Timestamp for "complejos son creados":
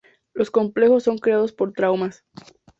0.49-1.53